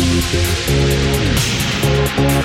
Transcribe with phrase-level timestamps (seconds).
[0.00, 0.34] Thank
[2.18, 2.39] you.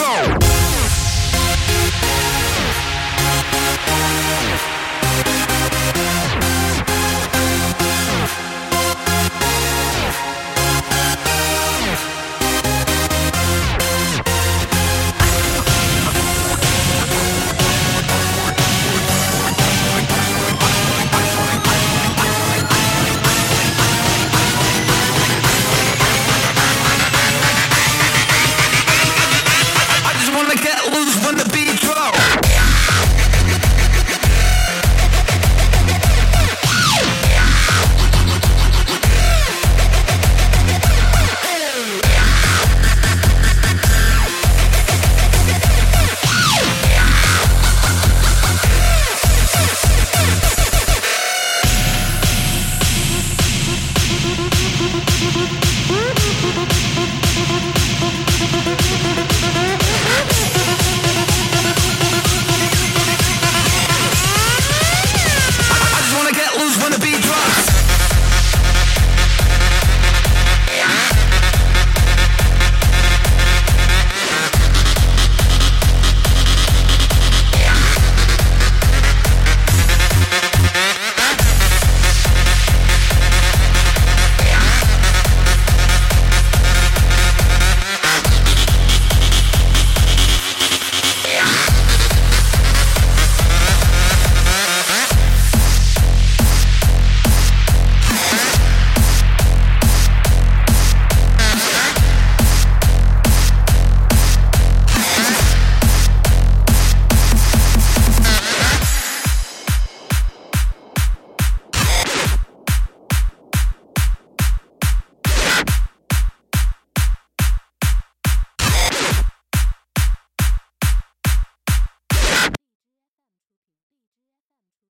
[0.00, 0.39] When